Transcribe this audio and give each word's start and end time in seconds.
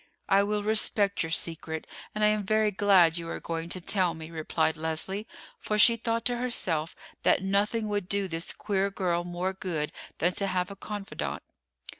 "I 0.27 0.41
will 0.41 0.63
respect 0.63 1.21
your 1.21 1.29
secret, 1.29 1.85
and 2.15 2.23
I 2.23 2.29
am 2.29 2.43
very 2.43 2.71
glad 2.71 3.19
you 3.19 3.29
are 3.29 3.39
going 3.39 3.69
to 3.69 3.79
tell 3.79 4.15
me," 4.15 4.31
replied 4.31 4.75
Leslie, 4.75 5.27
for 5.59 5.77
she 5.77 5.95
thought 5.95 6.25
to 6.25 6.37
herself 6.37 6.95
that 7.21 7.43
nothing 7.43 7.87
would 7.87 8.09
do 8.09 8.27
this 8.27 8.51
queer 8.51 8.89
girl 8.89 9.23
more 9.23 9.53
good 9.53 9.91
than 10.17 10.33
to 10.33 10.47
have 10.47 10.71
a 10.71 10.75
confidante. 10.75 11.43